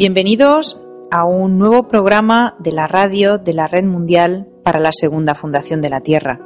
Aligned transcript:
Bienvenidos 0.00 0.80
a 1.10 1.26
un 1.26 1.58
nuevo 1.58 1.86
programa 1.86 2.56
de 2.58 2.72
la 2.72 2.86
radio 2.86 3.36
de 3.36 3.52
la 3.52 3.66
Red 3.66 3.84
Mundial 3.84 4.48
para 4.64 4.80
la 4.80 4.92
Segunda 4.92 5.34
Fundación 5.34 5.82
de 5.82 5.90
la 5.90 6.00
Tierra. 6.00 6.40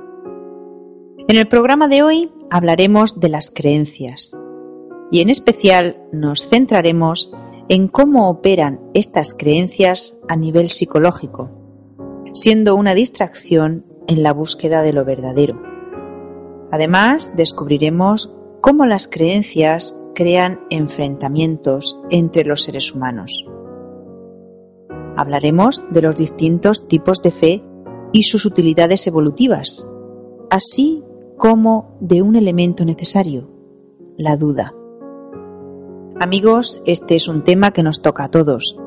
En 1.29 1.37
el 1.37 1.47
programa 1.47 1.87
de 1.87 2.03
hoy 2.03 2.33
hablaremos 2.51 3.21
de 3.21 3.29
las 3.29 3.53
creencias 3.53 4.37
y 5.13 5.21
en 5.21 5.31
especial 5.31 6.03
nos 6.11 6.49
centraremos 6.49 7.31
en 7.69 7.87
cómo 7.87 8.29
operan 8.29 8.81
estas 8.93 9.35
creencias 9.35 10.19
a 10.29 10.35
nivel 10.35 10.69
psicológico, 10.69 11.53
siendo 12.33 12.75
una 12.75 12.93
distracción 12.97 13.87
en 14.09 14.25
la 14.25 14.33
búsqueda 14.33 14.83
de 14.83 14.93
lo 14.93 15.05
verdadero. 15.05 15.63
Además, 16.73 17.37
descubriremos 17.37 18.35
cómo 18.61 18.85
las 18.85 19.07
creencias 19.07 19.97
crean 20.15 20.61
enfrentamientos 20.71 22.01
entre 22.11 22.45
los 22.45 22.63
seres 22.63 22.95
humanos. 22.95 23.47
Hablaremos 25.17 25.85
de 25.91 26.03
los 26.03 26.17
distintos 26.17 26.89
tipos 26.89 27.23
de 27.23 27.31
fe 27.31 27.65
y 28.13 28.23
sus 28.23 28.47
utilidades 28.47 29.07
evolutivas, 29.07 29.89
así 30.51 31.03
como 31.37 31.97
de 32.01 32.23
un 32.23 32.37
elemento 32.37 32.85
necesario, 32.85 33.51
la 34.17 34.37
duda. 34.37 34.75
Amigos, 36.21 36.83
este 36.87 37.17
es 37.17 37.29
un 37.29 37.43
tema 37.43 37.73
que 37.73 37.83
nos 37.83 38.01
toca 38.01 38.25
a 38.25 38.31
todos, 38.31 38.79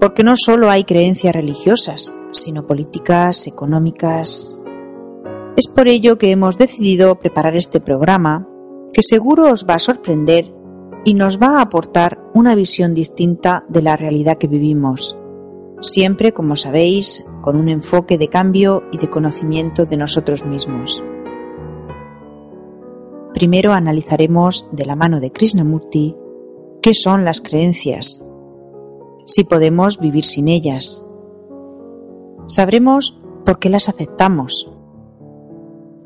porque 0.00 0.24
no 0.24 0.34
solo 0.36 0.68
hay 0.68 0.84
creencias 0.84 1.34
religiosas, 1.34 2.14
sino 2.32 2.66
políticas, 2.66 3.46
económicas. 3.46 4.60
Es 5.56 5.68
por 5.68 5.86
ello 5.86 6.18
que 6.18 6.32
hemos 6.32 6.58
decidido 6.58 7.18
preparar 7.20 7.56
este 7.56 7.80
programa, 7.80 8.48
que 8.92 9.02
seguro 9.02 9.50
os 9.52 9.64
va 9.64 9.74
a 9.74 9.78
sorprender 9.78 10.52
y 11.04 11.14
nos 11.14 11.40
va 11.40 11.58
a 11.58 11.62
aportar 11.62 12.22
una 12.34 12.54
visión 12.54 12.94
distinta 12.94 13.64
de 13.68 13.82
la 13.82 13.96
realidad 13.96 14.38
que 14.38 14.46
vivimos, 14.46 15.18
siempre, 15.80 16.32
como 16.32 16.56
sabéis, 16.56 17.24
con 17.40 17.56
un 17.56 17.68
enfoque 17.68 18.18
de 18.18 18.28
cambio 18.28 18.84
y 18.92 18.98
de 18.98 19.10
conocimiento 19.10 19.84
de 19.84 19.96
nosotros 19.96 20.44
mismos. 20.44 21.02
Primero 23.34 23.72
analizaremos 23.72 24.68
de 24.72 24.84
la 24.84 24.94
mano 24.94 25.18
de 25.18 25.32
Krishnamurti 25.32 26.16
qué 26.80 26.94
son 26.94 27.24
las 27.24 27.40
creencias, 27.40 28.24
si 29.26 29.44
podemos 29.44 29.98
vivir 29.98 30.24
sin 30.24 30.48
ellas. 30.48 31.06
Sabremos 32.46 33.18
por 33.44 33.58
qué 33.58 33.70
las 33.70 33.88
aceptamos. 33.88 34.70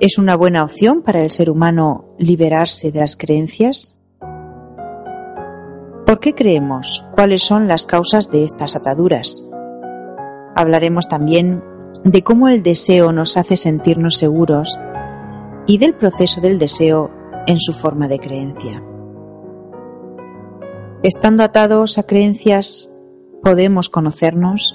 ¿Es 0.00 0.18
una 0.18 0.36
buena 0.36 0.64
opción 0.64 1.02
para 1.02 1.22
el 1.22 1.30
ser 1.30 1.50
humano 1.50 2.14
liberarse 2.18 2.92
de 2.92 3.00
las 3.00 3.16
creencias? 3.16 3.95
¿Por 6.16 6.22
qué 6.22 6.34
creemos? 6.34 7.04
¿Cuáles 7.12 7.42
son 7.42 7.68
las 7.68 7.84
causas 7.84 8.30
de 8.30 8.42
estas 8.42 8.74
ataduras? 8.74 9.46
Hablaremos 10.54 11.08
también 11.08 11.62
de 12.04 12.24
cómo 12.24 12.48
el 12.48 12.62
deseo 12.62 13.12
nos 13.12 13.36
hace 13.36 13.58
sentirnos 13.58 14.16
seguros 14.16 14.78
y 15.66 15.76
del 15.76 15.92
proceso 15.92 16.40
del 16.40 16.58
deseo 16.58 17.10
en 17.46 17.60
su 17.60 17.74
forma 17.74 18.08
de 18.08 18.18
creencia. 18.18 18.82
Estando 21.02 21.42
atados 21.42 21.98
a 21.98 22.04
creencias, 22.04 22.90
¿podemos 23.42 23.90
conocernos? 23.90 24.74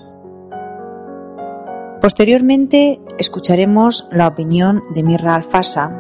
Posteriormente 2.01 3.01
escucharemos 3.17 4.07
la 4.11 4.27
opinión 4.27 4.83
de 4.93 5.01
Mirra 5.01 5.33
Alfasa 5.33 5.91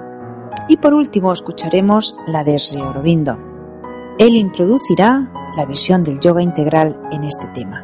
y 0.67 0.77
por 0.77 0.93
último 0.93 1.33
escucharemos 1.33 2.15
la 2.27 2.43
de 2.43 2.59
Sri 2.59 2.79
Aurobindo. 2.79 3.50
Él 4.21 4.35
introducirá 4.35 5.31
la 5.57 5.65
visión 5.65 6.03
del 6.03 6.19
yoga 6.19 6.43
integral 6.43 6.95
en 7.11 7.23
este 7.23 7.47
tema. 7.55 7.83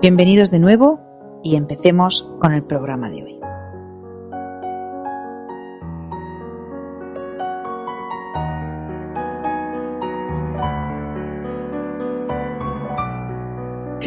Bienvenidos 0.00 0.52
de 0.52 0.60
nuevo 0.60 1.40
y 1.42 1.56
empecemos 1.56 2.30
con 2.38 2.52
el 2.52 2.62
programa 2.62 3.10
de 3.10 3.24
hoy. 3.24 3.40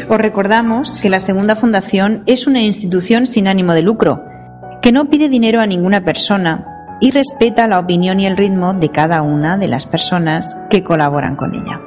Os 0.07 0.17
recordamos 0.17 0.97
que 0.97 1.09
la 1.09 1.19
Segunda 1.19 1.57
Fundación 1.57 2.23
es 2.25 2.47
una 2.47 2.61
institución 2.61 3.27
sin 3.27 3.49
ánimo 3.49 3.73
de 3.73 3.81
lucro, 3.81 4.23
que 4.81 4.93
no 4.93 5.09
pide 5.09 5.27
dinero 5.27 5.59
a 5.59 5.67
ninguna 5.67 6.05
persona 6.05 6.76
y 6.99 7.11
respeta 7.11 7.67
la 7.67 7.79
opinión 7.79 8.19
y 8.19 8.25
el 8.25 8.37
ritmo 8.37 8.73
de 8.73 8.89
cada 8.89 9.21
una 9.21 9.57
de 9.57 9.67
las 9.67 9.85
personas 9.85 10.57
que 10.69 10.83
colaboran 10.83 11.35
con 11.35 11.53
ella. 11.53 11.81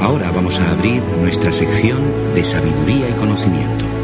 Ahora 0.00 0.32
vamos 0.32 0.58
a 0.58 0.70
abrir 0.72 1.02
nuestra 1.20 1.52
sección 1.52 2.34
de 2.34 2.42
sabiduría 2.42 3.10
y 3.10 3.12
conocimiento. 3.12 3.99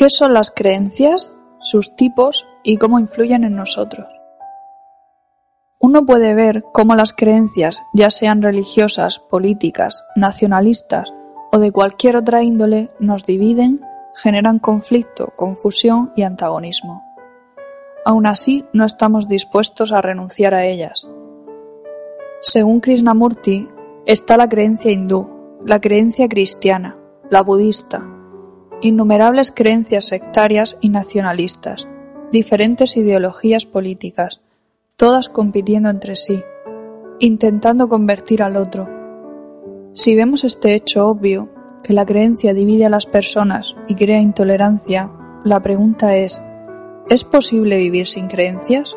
¿Qué 0.00 0.08
son 0.08 0.32
las 0.32 0.50
creencias, 0.50 1.30
sus 1.60 1.94
tipos 1.94 2.46
y 2.62 2.78
cómo 2.78 2.98
influyen 2.98 3.44
en 3.44 3.54
nosotros? 3.54 4.06
Uno 5.78 6.06
puede 6.06 6.32
ver 6.32 6.64
cómo 6.72 6.94
las 6.94 7.12
creencias, 7.12 7.82
ya 7.92 8.08
sean 8.08 8.40
religiosas, 8.40 9.18
políticas, 9.18 10.02
nacionalistas 10.16 11.12
o 11.52 11.58
de 11.58 11.70
cualquier 11.70 12.16
otra 12.16 12.42
índole, 12.42 12.88
nos 12.98 13.26
dividen, 13.26 13.82
generan 14.14 14.58
conflicto, 14.58 15.34
confusión 15.36 16.12
y 16.16 16.22
antagonismo. 16.22 17.04
Aún 18.06 18.24
así, 18.24 18.64
no 18.72 18.86
estamos 18.86 19.28
dispuestos 19.28 19.92
a 19.92 20.00
renunciar 20.00 20.54
a 20.54 20.64
ellas. 20.64 21.06
Según 22.40 22.80
Krishnamurti, 22.80 23.68
está 24.06 24.38
la 24.38 24.48
creencia 24.48 24.92
hindú, 24.92 25.28
la 25.62 25.78
creencia 25.78 26.26
cristiana, 26.26 26.96
la 27.28 27.42
budista, 27.42 28.02
innumerables 28.80 29.52
creencias 29.52 30.06
sectarias 30.06 30.78
y 30.80 30.88
nacionalistas, 30.88 31.88
diferentes 32.32 32.96
ideologías 32.96 33.66
políticas, 33.66 34.40
todas 34.96 35.28
compitiendo 35.28 35.90
entre 35.90 36.16
sí, 36.16 36.42
intentando 37.18 37.88
convertir 37.88 38.42
al 38.42 38.56
otro. 38.56 38.88
Si 39.92 40.14
vemos 40.14 40.44
este 40.44 40.74
hecho 40.74 41.08
obvio, 41.08 41.48
que 41.82 41.92
la 41.92 42.06
creencia 42.06 42.54
divide 42.54 42.86
a 42.86 42.90
las 42.90 43.06
personas 43.06 43.74
y 43.88 43.94
crea 43.94 44.20
intolerancia, 44.20 45.10
la 45.44 45.60
pregunta 45.60 46.16
es, 46.16 46.40
¿es 47.08 47.24
posible 47.24 47.78
vivir 47.78 48.06
sin 48.06 48.28
creencias? 48.28 48.94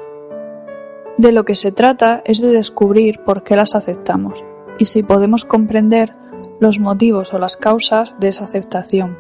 De 1.17 1.31
lo 1.31 1.45
que 1.45 1.55
se 1.55 1.71
trata 1.71 2.21
es 2.25 2.41
de 2.41 2.51
descubrir 2.51 3.19
por 3.23 3.43
qué 3.43 3.55
las 3.55 3.75
aceptamos 3.75 4.43
y 4.79 4.85
si 4.85 5.03
podemos 5.03 5.45
comprender 5.45 6.15
los 6.59 6.79
motivos 6.79 7.33
o 7.33 7.39
las 7.39 7.57
causas 7.57 8.15
de 8.19 8.29
esa 8.29 8.45
aceptación, 8.45 9.17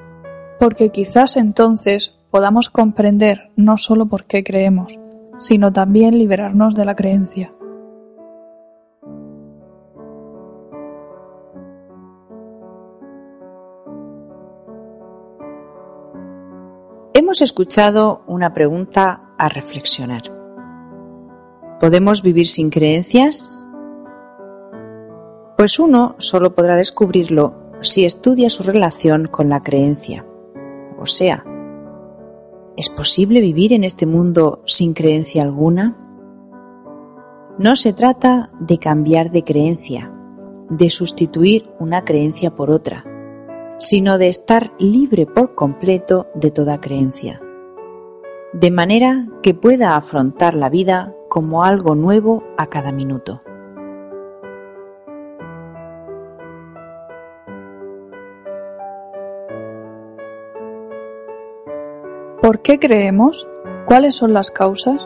porque 0.63 0.91
quizás 0.91 1.35
entonces 1.35 2.13
podamos 2.31 2.69
comprender 2.69 3.51
no 3.57 3.75
solo 3.75 4.05
por 4.05 4.23
qué 4.23 4.45
creemos, 4.45 4.97
sino 5.37 5.73
también 5.73 6.17
liberarnos 6.17 6.73
de 6.73 6.85
la 6.85 6.95
creencia. 6.95 7.53
Hemos 17.13 17.41
escuchado 17.41 18.23
una 18.25 18.53
pregunta 18.53 19.33
a 19.37 19.49
reflexionar. 19.49 20.21
¿Podemos 21.81 22.21
vivir 22.21 22.47
sin 22.47 22.69
creencias? 22.69 23.51
Pues 25.57 25.77
uno 25.77 26.15
solo 26.19 26.55
podrá 26.55 26.77
descubrirlo 26.77 27.53
si 27.81 28.05
estudia 28.05 28.49
su 28.49 28.63
relación 28.63 29.27
con 29.27 29.49
la 29.49 29.61
creencia. 29.61 30.25
O 31.03 31.05
sea, 31.05 31.45
¿es 32.75 32.89
posible 32.89 33.41
vivir 33.41 33.73
en 33.73 33.83
este 33.83 34.07
mundo 34.07 34.63
sin 34.65 34.95
creencia 34.95 35.43
alguna? 35.43 35.95
No 37.59 37.75
se 37.75 37.93
trata 37.93 38.51
de 38.59 38.79
cambiar 38.79 39.29
de 39.29 39.43
creencia, 39.43 40.11
de 40.69 40.89
sustituir 40.89 41.69
una 41.77 42.03
creencia 42.03 42.55
por 42.55 42.71
otra 42.71 43.05
sino 43.83 44.17
de 44.17 44.29
estar 44.29 44.71
libre 44.79 45.25
por 45.25 45.55
completo 45.55 46.27
de 46.35 46.51
toda 46.51 46.79
creencia, 46.79 47.41
de 48.53 48.71
manera 48.71 49.27
que 49.41 49.53
pueda 49.53 49.97
afrontar 49.97 50.53
la 50.53 50.69
vida 50.69 51.13
como 51.29 51.65
algo 51.65 51.93
nuevo 51.93 52.45
a 52.57 52.67
cada 52.67 52.93
minuto. 52.93 53.42
¿Por 62.53 62.61
qué 62.61 62.77
creemos? 62.77 63.47
¿Cuáles 63.87 64.13
son 64.13 64.31
las 64.31 64.51
causas? 64.51 65.01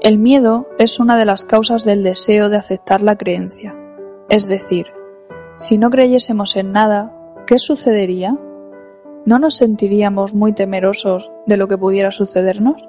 El 0.00 0.18
miedo 0.18 0.66
es 0.78 0.98
una 0.98 1.18
de 1.18 1.26
las 1.26 1.44
causas 1.44 1.84
del 1.84 2.02
deseo 2.02 2.48
de 2.48 2.56
aceptar 2.56 3.02
la 3.02 3.18
creencia, 3.18 3.76
es 4.30 4.48
decir, 4.48 4.86
si 5.58 5.76
no 5.76 5.90
creyésemos 5.90 6.56
en 6.56 6.72
nada, 6.72 7.14
¿qué 7.46 7.58
sucedería? 7.58 8.38
¿No 9.26 9.38
nos 9.38 9.56
sentiríamos 9.56 10.34
muy 10.34 10.54
temerosos 10.54 11.30
de 11.44 11.58
lo 11.58 11.68
que 11.68 11.76
pudiera 11.76 12.10
sucedernos? 12.10 12.88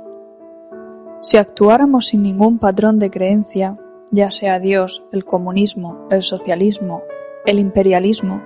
Si 1.20 1.36
actuáramos 1.36 2.08
sin 2.08 2.24
ningún 2.24 2.58
patrón 2.58 3.00
de 3.00 3.12
creencia, 3.12 3.78
ya 4.12 4.30
sea 4.30 4.62
Dios, 4.62 5.04
el 5.12 5.26
comunismo, 5.26 6.08
el 6.10 6.24
socialismo, 6.24 7.02
el 7.46 7.60
imperialismo, 7.60 8.42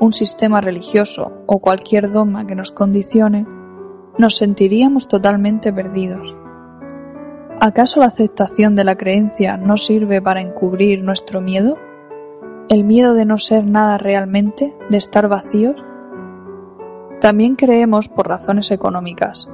un 0.00 0.12
sistema 0.12 0.60
religioso 0.60 1.32
o 1.46 1.60
cualquier 1.60 2.12
dogma 2.12 2.46
que 2.46 2.54
nos 2.54 2.70
condicione, 2.72 3.55
nos 4.18 4.36
sentiríamos 4.36 5.08
totalmente 5.08 5.72
perdidos. 5.72 6.36
¿Acaso 7.60 8.00
la 8.00 8.06
aceptación 8.06 8.74
de 8.74 8.84
la 8.84 8.96
creencia 8.96 9.56
no 9.56 9.76
sirve 9.76 10.20
para 10.20 10.40
encubrir 10.40 11.02
nuestro 11.02 11.40
miedo? 11.40 11.78
el 12.68 12.84
miedo 12.84 13.14
de 13.14 13.24
no 13.24 13.38
ser 13.38 13.64
nada 13.64 13.98
realmente, 13.98 14.76
de 14.90 14.96
estar 14.96 15.28
vacíos. 15.28 15.84
También 17.20 17.54
creemos 17.54 18.08
por 18.08 18.28
razones 18.28 18.70
económicas, 18.70 19.48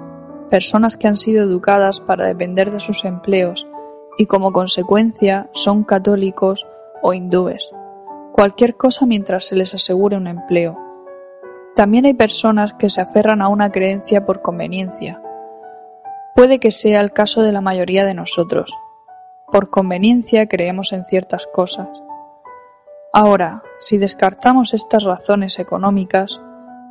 personas 0.51 0.97
que 0.97 1.09
han 1.09 1.17
sido 1.17 1.43
educadas 1.45 2.01
para 2.01 2.27
depender 2.27 2.71
de 2.71 2.81
sus 2.81 3.05
empleos 3.05 3.67
y 4.19 4.27
como 4.27 4.53
consecuencia 4.53 5.51
son 5.53 5.85
católicos 5.85 6.67
o 7.03 7.13
hindúes, 7.13 7.73
cualquier 8.33 8.77
cosa 8.77 9.07
mientras 9.07 9.47
se 9.47 9.57
les 9.57 9.75
asegure 9.75 10.17
un 10.17 10.27
empleo. 10.27 10.79
También 11.75 12.07
hay 12.07 12.15
personas 12.15 12.75
que 12.75 12.89
se 12.89 13.01
aferran 13.01 13.43
a 13.43 13.49
una 13.49 13.73
creencia 13.73 14.27
por 14.27 14.43
conveniencia. 14.43 15.21
Puede 16.35 16.59
que 16.59 16.71
sea 16.71 17.01
el 17.01 17.13
caso 17.13 17.43
de 17.43 17.53
la 17.53 17.61
mayoría 17.61 18.05
de 18.05 18.15
nosotros. 18.15 18.73
Por 19.47 19.71
conveniencia 19.71 20.49
creemos 20.49 20.93
en 20.93 21.05
ciertas 21.05 21.47
cosas 21.47 21.89
Ahora, 23.15 23.63
si 23.79 23.99
descartamos 23.99 24.73
estas 24.73 25.05
razones 25.05 25.59
económicas, 25.59 26.41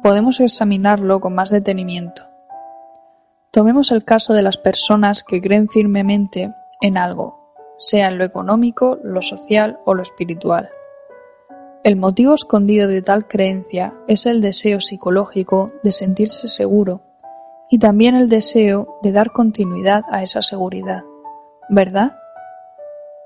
podemos 0.03 0.39
examinarlo 0.39 1.19
con 1.19 1.33
más 1.33 1.49
detenimiento. 1.49 2.25
Tomemos 3.49 3.91
el 3.91 4.05
caso 4.05 4.35
de 4.35 4.43
las 4.43 4.57
personas 4.57 5.23
que 5.23 5.41
creen 5.41 5.67
firmemente 5.67 6.53
en 6.79 6.97
algo, 6.99 7.55
sea 7.79 8.07
en 8.07 8.19
lo 8.19 8.23
económico, 8.23 8.99
lo 9.03 9.23
social 9.23 9.79
o 9.83 9.95
lo 9.95 10.03
espiritual. 10.03 10.69
El 11.83 11.95
motivo 11.95 12.35
escondido 12.35 12.87
de 12.87 13.01
tal 13.01 13.27
creencia 13.27 13.95
es 14.07 14.27
el 14.27 14.39
deseo 14.39 14.79
psicológico 14.81 15.71
de 15.81 15.91
sentirse 15.91 16.47
seguro 16.47 17.01
y 17.71 17.79
también 17.79 18.13
el 18.13 18.29
deseo 18.29 18.99
de 19.01 19.11
dar 19.11 19.31
continuidad 19.31 20.03
a 20.11 20.21
esa 20.21 20.43
seguridad, 20.43 21.01
¿verdad? 21.69 22.11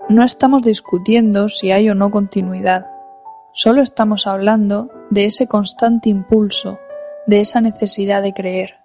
No 0.08 0.24
estamos 0.24 0.62
discutiendo 0.62 1.50
si 1.50 1.72
hay 1.72 1.90
o 1.90 1.96
no 1.96 2.12
continuidad, 2.12 2.86
solo 3.52 3.82
estamos 3.82 4.26
hablando 4.26 4.90
de 5.10 5.26
ese 5.26 5.48
constante 5.48 6.08
impulso, 6.08 6.80
de 7.28 7.42
esa 7.42 7.60
necesidad 7.60 8.22
de 8.22 8.34
creer. 8.34 8.85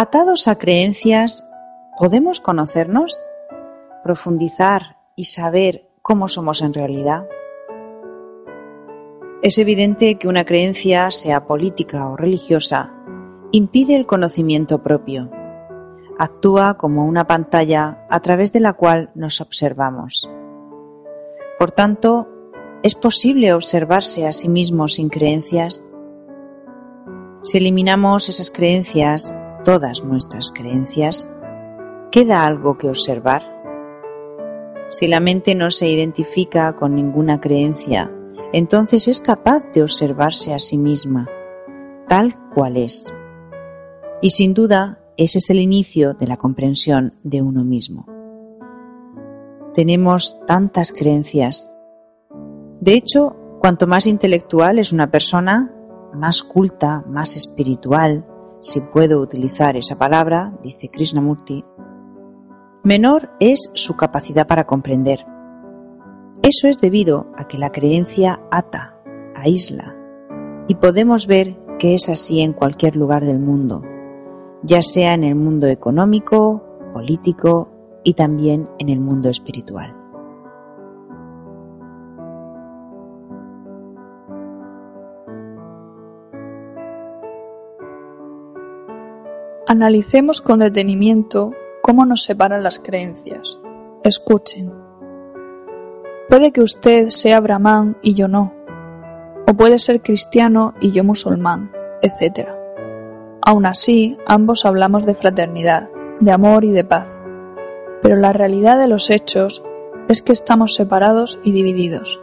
Atados 0.00 0.46
a 0.46 0.58
creencias, 0.58 1.50
¿podemos 1.96 2.38
conocernos? 2.38 3.18
¿Profundizar 4.04 4.96
y 5.16 5.24
saber 5.24 5.90
cómo 6.02 6.28
somos 6.28 6.62
en 6.62 6.72
realidad? 6.72 7.26
Es 9.42 9.58
evidente 9.58 10.14
que 10.14 10.28
una 10.28 10.44
creencia, 10.44 11.10
sea 11.10 11.46
política 11.46 12.08
o 12.08 12.16
religiosa, 12.16 12.94
impide 13.50 13.96
el 13.96 14.06
conocimiento 14.06 14.84
propio. 14.84 15.32
Actúa 16.16 16.74
como 16.78 17.04
una 17.04 17.26
pantalla 17.26 18.06
a 18.08 18.20
través 18.20 18.52
de 18.52 18.60
la 18.60 18.74
cual 18.74 19.10
nos 19.16 19.40
observamos. 19.40 20.30
Por 21.58 21.72
tanto, 21.72 22.28
¿es 22.84 22.94
posible 22.94 23.52
observarse 23.52 24.28
a 24.28 24.32
sí 24.32 24.48
mismo 24.48 24.86
sin 24.86 25.08
creencias? 25.08 25.84
Si 27.42 27.58
eliminamos 27.58 28.28
esas 28.28 28.52
creencias, 28.52 29.34
todas 29.64 30.04
nuestras 30.04 30.52
creencias, 30.52 31.28
¿queda 32.10 32.46
algo 32.46 32.78
que 32.78 32.88
observar? 32.88 33.42
Si 34.88 35.06
la 35.06 35.20
mente 35.20 35.54
no 35.54 35.70
se 35.70 35.88
identifica 35.88 36.74
con 36.74 36.94
ninguna 36.94 37.40
creencia, 37.40 38.10
entonces 38.52 39.08
es 39.08 39.20
capaz 39.20 39.64
de 39.72 39.82
observarse 39.82 40.54
a 40.54 40.58
sí 40.58 40.78
misma, 40.78 41.28
tal 42.08 42.36
cual 42.50 42.76
es. 42.76 43.12
Y 44.22 44.30
sin 44.30 44.54
duda, 44.54 45.00
ese 45.16 45.38
es 45.38 45.50
el 45.50 45.58
inicio 45.58 46.14
de 46.14 46.26
la 46.26 46.36
comprensión 46.36 47.14
de 47.22 47.42
uno 47.42 47.64
mismo. 47.64 48.06
Tenemos 49.74 50.44
tantas 50.46 50.92
creencias. 50.92 51.70
De 52.80 52.94
hecho, 52.94 53.36
cuanto 53.58 53.86
más 53.86 54.06
intelectual 54.06 54.78
es 54.78 54.92
una 54.92 55.10
persona, 55.10 55.74
más 56.14 56.42
culta, 56.42 57.04
más 57.08 57.36
espiritual, 57.36 58.26
si 58.60 58.80
puedo 58.80 59.20
utilizar 59.20 59.76
esa 59.76 59.98
palabra, 59.98 60.52
dice 60.62 60.88
Krishnamurti, 60.88 61.64
menor 62.82 63.30
es 63.40 63.70
su 63.74 63.96
capacidad 63.96 64.46
para 64.46 64.66
comprender. 64.66 65.26
Eso 66.42 66.68
es 66.68 66.80
debido 66.80 67.26
a 67.36 67.46
que 67.48 67.58
la 67.58 67.70
creencia 67.70 68.40
ata, 68.50 69.00
aísla, 69.34 69.96
y 70.66 70.76
podemos 70.76 71.26
ver 71.26 71.58
que 71.78 71.94
es 71.94 72.08
así 72.08 72.40
en 72.40 72.52
cualquier 72.52 72.96
lugar 72.96 73.24
del 73.24 73.38
mundo, 73.38 73.82
ya 74.62 74.82
sea 74.82 75.14
en 75.14 75.24
el 75.24 75.34
mundo 75.34 75.66
económico, 75.66 76.62
político 76.92 77.68
y 78.04 78.14
también 78.14 78.68
en 78.78 78.88
el 78.88 79.00
mundo 79.00 79.28
espiritual. 79.28 79.97
Analicemos 89.70 90.40
con 90.40 90.60
detenimiento 90.60 91.52
cómo 91.82 92.06
nos 92.06 92.22
separan 92.22 92.62
las 92.62 92.78
creencias. 92.78 93.58
Escuchen. 94.02 94.72
Puede 96.30 96.52
que 96.52 96.62
usted 96.62 97.10
sea 97.10 97.38
brahman 97.40 97.98
y 98.00 98.14
yo 98.14 98.28
no, 98.28 98.54
o 99.46 99.52
puede 99.52 99.78
ser 99.78 100.00
cristiano 100.00 100.72
y 100.80 100.92
yo 100.92 101.04
musulmán, 101.04 101.70
etc. 102.00 102.48
Aún 103.42 103.66
así, 103.66 104.16
ambos 104.26 104.64
hablamos 104.64 105.04
de 105.04 105.12
fraternidad, 105.12 105.90
de 106.18 106.32
amor 106.32 106.64
y 106.64 106.70
de 106.70 106.84
paz. 106.84 107.20
Pero 108.00 108.16
la 108.16 108.32
realidad 108.32 108.78
de 108.78 108.88
los 108.88 109.10
hechos 109.10 109.62
es 110.08 110.22
que 110.22 110.32
estamos 110.32 110.76
separados 110.76 111.38
y 111.44 111.52
divididos. 111.52 112.22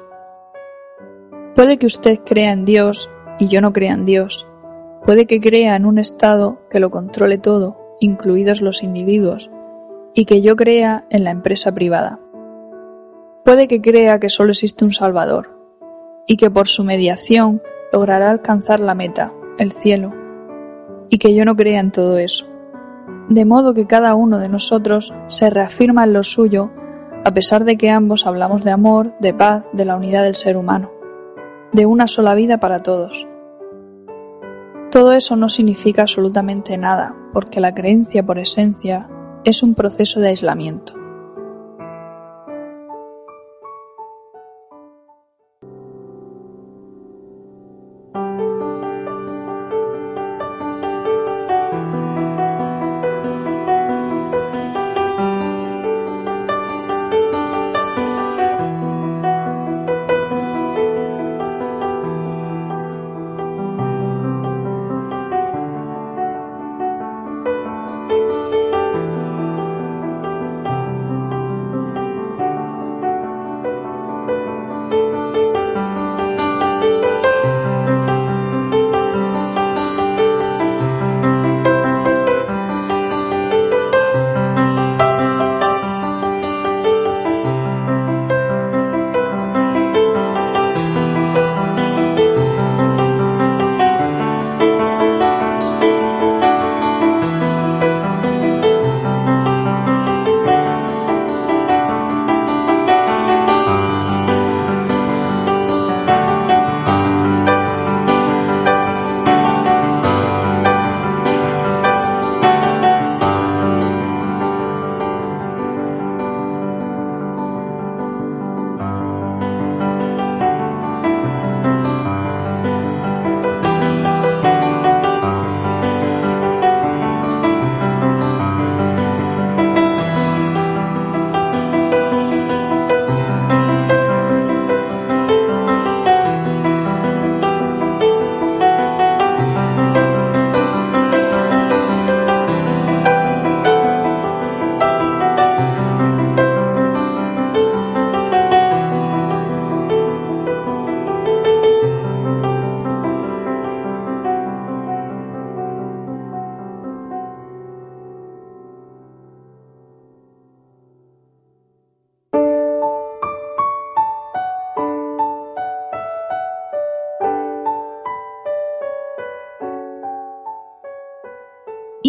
Puede 1.54 1.78
que 1.78 1.86
usted 1.86 2.22
crea 2.26 2.54
en 2.54 2.66
Dios 2.66 3.12
y 3.38 3.50
yo 3.50 3.62
no 3.62 3.72
crea 3.72 3.94
en 3.94 4.06
Dios, 4.06 4.48
Puede 5.06 5.28
que 5.28 5.40
crea 5.40 5.76
en 5.76 5.86
un 5.86 6.00
Estado 6.00 6.58
que 6.68 6.80
lo 6.80 6.90
controle 6.90 7.38
todo, 7.38 7.78
incluidos 8.00 8.62
los 8.62 8.82
individuos, 8.82 9.52
y 10.16 10.26
que 10.26 10.42
yo 10.42 10.56
crea 10.56 11.06
en 11.12 11.24
la 11.24 11.30
empresa 11.30 11.76
privada. 11.76 12.20
Puede 13.44 13.68
que 13.68 13.82
crea 13.82 14.20
que 14.20 14.30
solo 14.30 14.50
existe 14.50 14.84
un 14.84 14.92
Salvador, 14.92 15.56
y 16.26 16.38
que 16.38 16.50
por 16.50 16.68
su 16.68 16.84
mediación 16.84 17.62
logrará 17.94 18.32
alcanzar 18.32 18.80
la 18.80 18.96
meta, 18.96 19.32
el 19.60 19.72
cielo, 19.72 20.12
y 21.10 21.20
que 21.20 21.36
yo 21.36 21.46
no 21.46 21.56
crea 21.56 21.82
en 21.82 21.92
todo 21.92 22.18
eso. 22.18 22.48
De 23.30 23.46
modo 23.46 23.76
que 23.76 23.86
cada 23.86 24.16
uno 24.16 24.40
de 24.40 24.50
nosotros 24.50 25.14
se 25.28 25.52
reafirma 25.52 26.04
en 26.04 26.14
lo 26.14 26.24
suyo, 26.24 26.72
a 27.24 27.32
pesar 27.32 27.64
de 27.64 27.78
que 27.78 27.92
ambos 27.92 28.26
hablamos 28.26 28.64
de 28.64 28.72
amor, 28.72 29.14
de 29.20 29.36
paz, 29.36 29.66
de 29.72 29.86
la 29.86 29.98
unidad 29.98 30.24
del 30.24 30.36
ser 30.36 30.58
humano, 30.58 30.92
de 31.74 31.86
una 31.86 32.08
sola 32.08 32.34
vida 32.34 32.60
para 32.60 32.82
todos. 32.82 33.28
Todo 34.92 35.14
eso 35.14 35.36
no 35.36 35.50
significa 35.50 36.04
absolutamente 36.04 36.78
nada, 36.78 37.16
porque 37.34 37.60
la 37.60 37.74
creencia 37.74 38.26
por 38.26 38.40
esencia 38.40 39.08
es 39.44 39.62
un 39.62 39.76
proceso 39.76 40.20
de 40.20 40.30
aislamiento. 40.30 41.05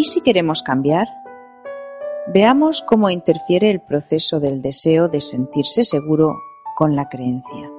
Si 0.07 0.21
queremos 0.21 0.63
cambiar? 0.63 1.09
Veamos 2.33 2.83
cómo 2.83 3.11
interfiere 3.11 3.71
el 3.71 3.81
proceso 3.81 4.41
del 4.41 4.63
deseo 4.63 5.09
de 5.09 5.21
sentirse 5.21 5.85
seguro 5.85 6.37
con 6.77 6.97
la 6.97 7.09
creencia. 7.09 7.71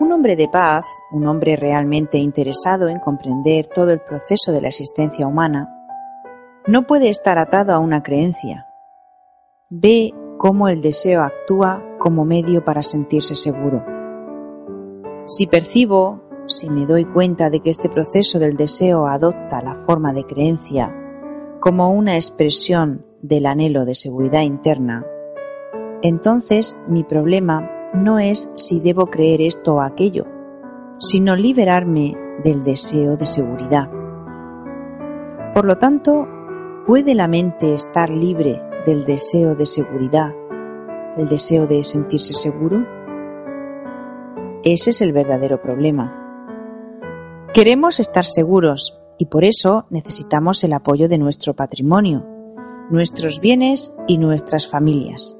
Un 0.00 0.12
hombre 0.12 0.36
de 0.36 0.48
paz, 0.48 0.84
un 1.12 1.26
hombre 1.26 1.56
realmente 1.56 2.18
interesado 2.18 2.88
en 2.88 2.98
comprender 2.98 3.66
todo 3.66 3.92
el 3.92 4.00
proceso 4.00 4.52
de 4.52 4.60
la 4.60 4.68
existencia 4.68 5.26
humana, 5.26 5.70
no 6.66 6.86
puede 6.86 7.08
estar 7.08 7.38
atado 7.38 7.72
a 7.72 7.78
una 7.78 8.02
creencia. 8.02 8.66
Ve 9.68 10.12
cómo 10.38 10.68
el 10.68 10.80
deseo 10.80 11.22
actúa 11.22 11.84
como 11.98 12.24
medio 12.24 12.64
para 12.64 12.82
sentirse 12.82 13.36
seguro. 13.36 13.84
Si 15.26 15.46
percibo 15.46 16.23
si 16.46 16.68
me 16.68 16.86
doy 16.86 17.04
cuenta 17.04 17.48
de 17.50 17.60
que 17.60 17.70
este 17.70 17.88
proceso 17.88 18.38
del 18.38 18.56
deseo 18.56 19.06
adopta 19.06 19.62
la 19.62 19.76
forma 19.86 20.12
de 20.12 20.24
creencia 20.24 20.94
como 21.60 21.90
una 21.90 22.16
expresión 22.16 23.06
del 23.22 23.46
anhelo 23.46 23.86
de 23.86 23.94
seguridad 23.94 24.42
interna, 24.42 25.06
entonces 26.02 26.78
mi 26.86 27.02
problema 27.02 27.70
no 27.94 28.18
es 28.18 28.50
si 28.56 28.80
debo 28.80 29.06
creer 29.06 29.40
esto 29.40 29.76
o 29.76 29.80
aquello, 29.80 30.26
sino 30.98 31.34
liberarme 31.34 32.14
del 32.42 32.62
deseo 32.62 33.16
de 33.16 33.24
seguridad. 33.24 33.90
Por 35.54 35.64
lo 35.64 35.78
tanto, 35.78 36.28
¿puede 36.86 37.14
la 37.14 37.28
mente 37.28 37.72
estar 37.72 38.10
libre 38.10 38.60
del 38.84 39.06
deseo 39.06 39.54
de 39.54 39.64
seguridad, 39.64 40.34
el 41.16 41.28
deseo 41.28 41.66
de 41.66 41.84
sentirse 41.84 42.34
seguro? 42.34 42.84
Ese 44.64 44.90
es 44.90 45.00
el 45.00 45.12
verdadero 45.12 45.62
problema. 45.62 46.23
Queremos 47.54 48.00
estar 48.00 48.24
seguros 48.24 48.98
y 49.16 49.26
por 49.26 49.44
eso 49.44 49.86
necesitamos 49.88 50.64
el 50.64 50.72
apoyo 50.72 51.08
de 51.08 51.18
nuestro 51.18 51.54
patrimonio, 51.54 52.26
nuestros 52.90 53.38
bienes 53.38 53.94
y 54.08 54.18
nuestras 54.18 54.66
familias. 54.66 55.38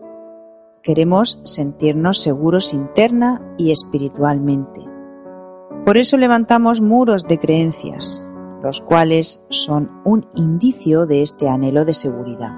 Queremos 0.80 1.40
sentirnos 1.42 2.21
seguros 2.21 2.73
interna 2.73 3.42
y 3.59 3.73
espiritualmente. 3.73 4.80
Por 5.85 5.97
eso 5.97 6.16
levantamos 6.16 6.80
muros 6.80 7.25
de 7.25 7.40
creencias, 7.40 8.25
los 8.62 8.80
cuales 8.80 9.44
son 9.49 9.90
un 10.04 10.28
indicio 10.37 11.06
de 11.06 11.23
este 11.23 11.49
anhelo 11.49 11.85
de 11.85 11.94
seguridad. 11.94 12.52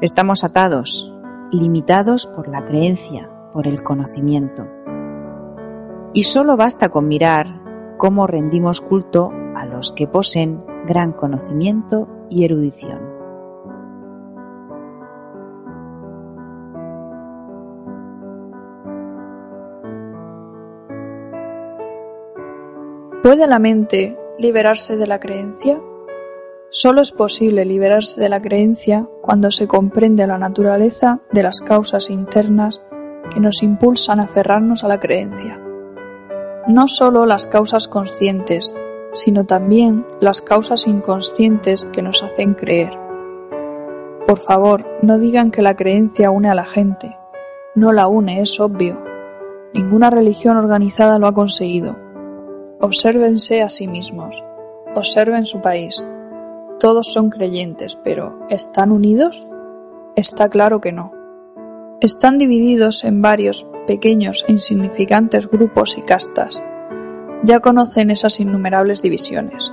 Estamos 0.00 0.44
atados, 0.44 1.12
limitados 1.50 2.28
por 2.28 2.46
la 2.46 2.64
creencia, 2.64 3.28
por 3.52 3.66
el 3.66 3.82
conocimiento. 3.82 4.68
Y 6.12 6.22
solo 6.22 6.56
basta 6.56 6.90
con 6.90 7.08
mirar 7.08 7.63
cómo 7.96 8.26
rendimos 8.26 8.80
culto 8.80 9.32
a 9.54 9.66
los 9.66 9.92
que 9.92 10.06
poseen 10.06 10.64
gran 10.86 11.12
conocimiento 11.12 12.08
y 12.28 12.44
erudición. 12.44 13.14
¿Puede 23.22 23.46
la 23.46 23.58
mente 23.58 24.18
liberarse 24.38 24.98
de 24.98 25.06
la 25.06 25.18
creencia? 25.18 25.80
Solo 26.68 27.00
es 27.00 27.10
posible 27.10 27.64
liberarse 27.64 28.20
de 28.20 28.28
la 28.28 28.42
creencia 28.42 29.08
cuando 29.22 29.50
se 29.50 29.66
comprende 29.66 30.26
la 30.26 30.36
naturaleza 30.36 31.20
de 31.32 31.42
las 31.42 31.60
causas 31.60 32.10
internas 32.10 32.82
que 33.32 33.40
nos 33.40 33.62
impulsan 33.62 34.20
a 34.20 34.24
aferrarnos 34.24 34.84
a 34.84 34.88
la 34.88 35.00
creencia. 35.00 35.63
No 36.66 36.88
solo 36.88 37.26
las 37.26 37.46
causas 37.46 37.88
conscientes, 37.88 38.74
sino 39.12 39.44
también 39.44 40.06
las 40.18 40.40
causas 40.40 40.86
inconscientes 40.86 41.84
que 41.92 42.00
nos 42.00 42.22
hacen 42.22 42.54
creer. 42.54 42.98
Por 44.26 44.38
favor, 44.38 44.86
no 45.02 45.18
digan 45.18 45.50
que 45.50 45.60
la 45.60 45.76
creencia 45.76 46.30
une 46.30 46.48
a 46.48 46.54
la 46.54 46.64
gente. 46.64 47.18
No 47.74 47.92
la 47.92 48.06
une, 48.06 48.40
es 48.40 48.58
obvio. 48.60 48.98
Ninguna 49.74 50.08
religión 50.08 50.56
organizada 50.56 51.18
lo 51.18 51.26
ha 51.26 51.34
conseguido. 51.34 51.96
Obsérvense 52.80 53.60
a 53.60 53.68
sí 53.68 53.86
mismos. 53.86 54.42
Observen 54.94 55.44
su 55.44 55.60
país. 55.60 56.06
Todos 56.80 57.12
son 57.12 57.28
creyentes, 57.28 57.96
pero 58.02 58.38
¿están 58.48 58.90
unidos? 58.90 59.46
Está 60.16 60.48
claro 60.48 60.80
que 60.80 60.92
no. 60.92 61.12
Están 62.00 62.38
divididos 62.38 63.04
en 63.04 63.20
varios 63.20 63.66
pequeños 63.86 64.44
e 64.48 64.52
insignificantes 64.52 65.48
grupos 65.48 65.96
y 65.98 66.02
castas 66.02 66.62
ya 67.44 67.60
conocen 67.60 68.10
esas 68.10 68.40
innumerables 68.40 69.02
divisiones. 69.02 69.72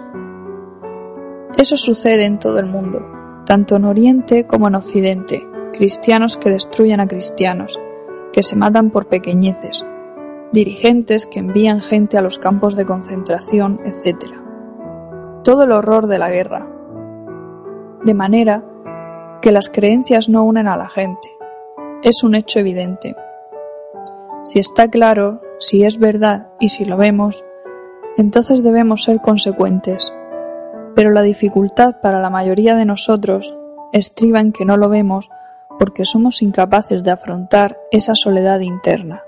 Eso 1.58 1.78
sucede 1.78 2.26
en 2.26 2.38
todo 2.38 2.60
el 2.60 2.66
mundo, 2.66 3.06
tanto 3.46 3.78
en 3.78 3.86
Oriente 3.86 4.46
como 4.46 4.68
en 4.68 4.76
Occidente, 4.76 5.42
cristianos 5.74 6.38
que 6.38 6.50
destruyen 6.50 7.00
a 7.00 7.08
cristianos, 7.08 7.80
que 8.34 8.44
se 8.44 8.56
matan 8.56 8.90
por 8.90 9.08
pequeñeces, 9.08 9.86
dirigentes 10.52 11.26
que 11.26 11.40
envían 11.40 11.82
gente 11.82 12.18
a 12.18 12.22
los 12.22 12.40
campos 12.40 12.76
de 12.76 12.86
concentración, 12.86 13.80
etc. 13.86 14.18
Todo 15.44 15.64
el 15.64 15.72
horror 15.72 16.08
de 16.08 16.20
la 16.20 16.30
guerra. 16.30 16.68
De 18.04 18.14
manera 18.14 18.66
que 19.42 19.52
las 19.52 19.70
creencias 19.70 20.30
no 20.30 20.44
unen 20.44 20.68
a 20.68 20.78
la 20.78 20.88
gente. 20.88 21.30
Es 22.04 22.24
un 22.24 22.36
hecho 22.36 22.60
evidente. 22.60 23.16
Si 24.44 24.58
está 24.58 24.90
claro, 24.90 25.42
si 25.60 25.84
es 25.84 26.00
verdad 26.00 26.48
y 26.60 26.70
si 26.70 26.86
lo 26.86 26.98
vemos, 26.98 27.46
entonces 28.18 28.64
debemos 28.64 29.04
ser 29.04 29.22
consecuentes. 29.22 30.12
Pero 30.96 31.12
la 31.12 31.22
dificultad 31.22 32.02
para 32.02 32.20
la 32.20 32.30
mayoría 32.30 32.76
de 32.76 32.86
nosotros 32.86 33.56
estriba 33.94 34.40
en 34.40 34.52
que 34.52 34.66
no 34.66 34.78
lo 34.78 34.90
vemos 34.90 35.30
porque 35.80 36.06
somos 36.06 36.42
incapaces 36.42 37.04
de 37.04 37.12
afrontar 37.12 37.78
esa 37.92 38.16
soledad 38.16 38.60
interna, 38.62 39.24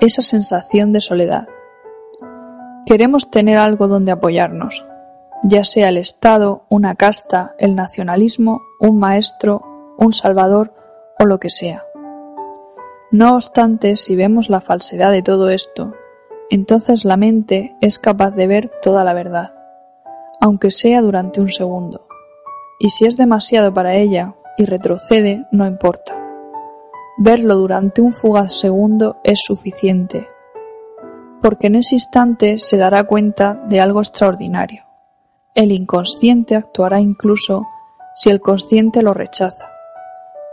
esa 0.00 0.22
sensación 0.22 0.92
de 0.92 1.00
soledad. 1.00 1.48
Queremos 2.86 3.30
tener 3.30 3.58
algo 3.58 3.86
donde 3.86 4.12
apoyarnos, 4.12 4.86
ya 5.44 5.64
sea 5.64 5.88
el 5.88 5.96
Estado, 5.96 6.64
una 6.68 6.96
casta, 6.96 7.54
el 7.58 7.76
nacionalismo, 7.76 8.60
un 8.80 8.98
maestro, 8.98 9.62
un 9.98 10.12
salvador 10.12 10.74
o 11.18 11.26
lo 11.26 11.38
que 11.38 11.50
sea. 11.50 11.84
No 13.10 13.34
obstante, 13.34 13.96
si 13.96 14.16
vemos 14.16 14.50
la 14.50 14.60
falsedad 14.60 15.10
de 15.12 15.22
todo 15.22 15.50
esto 15.50 15.94
entonces 16.50 17.04
la 17.04 17.16
mente 17.16 17.76
es 17.80 18.00
capaz 18.00 18.32
de 18.32 18.48
ver 18.48 18.72
toda 18.82 19.04
la 19.04 19.14
verdad, 19.14 19.54
aunque 20.40 20.72
sea 20.72 21.00
durante 21.00 21.40
un 21.40 21.48
segundo. 21.48 22.06
Y 22.80 22.90
si 22.90 23.06
es 23.06 23.16
demasiado 23.16 23.72
para 23.72 23.94
ella 23.94 24.34
y 24.58 24.64
retrocede, 24.64 25.46
no 25.52 25.64
importa. 25.66 26.16
Verlo 27.18 27.54
durante 27.54 28.02
un 28.02 28.12
fugaz 28.12 28.52
segundo 28.52 29.18
es 29.22 29.42
suficiente, 29.44 30.26
porque 31.40 31.68
en 31.68 31.76
ese 31.76 31.94
instante 31.94 32.58
se 32.58 32.76
dará 32.76 33.04
cuenta 33.04 33.62
de 33.68 33.80
algo 33.80 34.00
extraordinario. 34.00 34.84
El 35.54 35.70
inconsciente 35.70 36.56
actuará 36.56 37.00
incluso 37.00 37.66
si 38.16 38.30
el 38.30 38.40
consciente 38.40 39.02
lo 39.02 39.14
rechaza. 39.14 39.69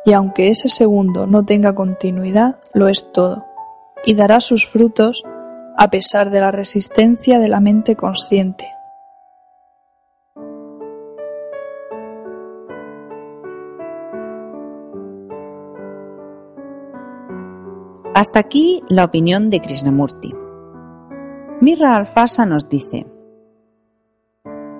Y 0.07 0.13
aunque 0.13 0.47
ese 0.47 0.69
segundo 0.69 1.27
no 1.27 1.43
tenga 1.43 1.75
continuidad, 1.75 2.61
lo 2.73 2.87
es 2.87 3.11
todo, 3.11 3.45
y 4.05 4.15
dará 4.15 4.39
sus 4.39 4.65
frutos 4.65 5.21
a 5.77 5.89
pesar 5.89 6.29
de 6.29 6.39
la 6.39 6.49
resistencia 6.49 7.39
de 7.39 7.49
la 7.49 7.59
mente 7.59 7.97
consciente. 7.97 8.65
Hasta 18.13 18.39
aquí 18.39 18.83
la 18.87 19.03
opinión 19.03 19.49
de 19.49 19.59
Krishnamurti. 19.59 20.33
Mirra 21.59 21.97
Alfasa 21.97 22.45
nos 22.45 22.69
dice, 22.69 23.07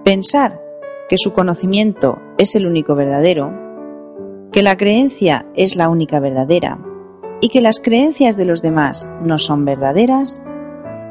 pensar 0.06 0.62
que 1.10 1.18
su 1.18 1.34
conocimiento 1.34 2.22
es 2.38 2.56
el 2.56 2.66
único 2.66 2.96
verdadero, 2.96 3.67
que 4.58 4.64
la 4.64 4.76
creencia 4.76 5.46
es 5.54 5.76
la 5.76 5.88
única 5.88 6.20
verdadera 6.20 6.80
y 7.42 7.50
que 7.50 7.62
las 7.62 7.80
creencias 7.80 8.38
de 8.38 8.46
los 8.46 8.64
demás 8.64 9.08
no 9.22 9.38
son 9.38 9.66
verdaderas, 9.66 10.42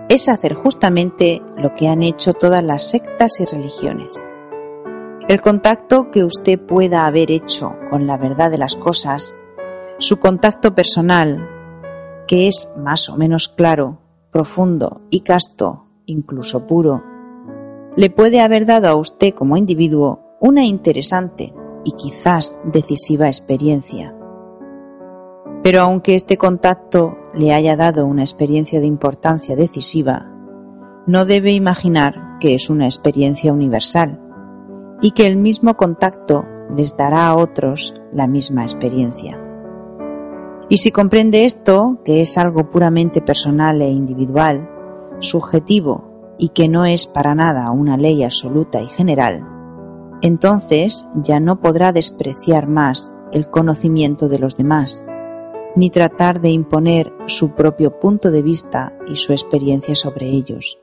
es 0.09 0.29
hacer 0.29 0.55
justamente 0.55 1.41
lo 1.57 1.73
que 1.73 1.87
han 1.87 2.03
hecho 2.03 2.35
todas 2.35 2.65
las 2.65 2.91
sectas 2.91 3.39
y 3.39 3.45
religiones. 3.45 4.21
El 5.29 5.41
contacto 5.43 6.11
que 6.11 6.25
usted 6.25 6.59
pueda 6.59 7.07
haber 7.07 7.31
hecho 7.31 7.77
con 7.89 8.09
la 8.09 8.17
verdad 8.17 8.51
de 8.51 8.59
las 8.59 8.75
cosas, 8.75 9.37
su 9.99 10.19
contacto 10.19 10.75
personal, 10.75 11.49
que 12.27 12.49
es 12.49 12.73
más 12.77 13.09
o 13.09 13.17
menos 13.17 13.47
claro, 13.47 14.01
profundo 14.33 15.03
y 15.09 15.21
casto, 15.21 15.87
incluso 16.05 16.67
puro, 16.67 17.05
le 17.95 18.11
puede 18.11 18.41
haber 18.41 18.67
dado 18.67 18.89
a 18.89 18.97
usted 18.97 19.33
como 19.35 19.57
individuo 19.57 20.37
una 20.41 20.65
interesante 20.65 21.55
y 21.87 21.93
quizás 21.93 22.59
decisiva 22.65 23.29
experiencia. 23.29 24.13
Pero 25.63 25.81
aunque 25.81 26.17
este 26.17 26.37
contacto 26.37 27.17
le 27.33 27.55
haya 27.55 27.77
dado 27.77 28.07
una 28.07 28.23
experiencia 28.23 28.81
de 28.81 28.87
importancia 28.87 29.55
decisiva, 29.55 30.33
no 31.07 31.25
debe 31.25 31.53
imaginar 31.53 32.39
que 32.41 32.55
es 32.55 32.69
una 32.71 32.87
experiencia 32.87 33.53
universal 33.53 34.21
y 35.01 35.13
que 35.13 35.27
el 35.27 35.37
mismo 35.37 35.77
contacto 35.77 36.45
les 36.77 36.97
dará 36.97 37.29
a 37.29 37.37
otros 37.37 37.95
la 38.13 38.27
misma 38.27 38.63
experiencia. 38.63 39.41
Y 40.69 40.79
si 40.79 40.91
comprende 40.91 41.45
esto, 41.45 42.01
que 42.05 42.21
es 42.21 42.37
algo 42.37 42.71
puramente 42.71 43.23
personal 43.23 43.81
e 43.81 43.89
individual, 43.89 44.69
subjetivo 45.21 46.35
y 46.39 46.49
que 46.49 46.67
no 46.67 46.85
es 46.85 47.07
para 47.07 47.37
nada 47.37 47.71
una 47.71 47.97
ley 47.97 48.25
absoluta 48.25 48.83
y 48.83 48.89
general, 48.89 49.56
entonces 50.23 51.09
ya 51.15 51.41
no 51.41 51.61
podrá 51.61 51.93
despreciar 51.93 52.67
más 52.67 53.13
el 53.33 53.51
conocimiento 53.51 54.29
de 54.29 54.39
los 54.39 54.57
demás, 54.57 55.05
ni 55.75 55.91
tratar 55.91 56.41
de 56.41 56.51
imponer 56.51 57.13
su 57.27 57.55
propio 57.55 57.99
punto 57.99 58.31
de 58.31 58.43
vista 58.43 58.97
y 59.09 59.17
su 59.17 59.33
experiencia 59.33 59.95
sobre 59.95 60.29
ellos. 60.29 60.81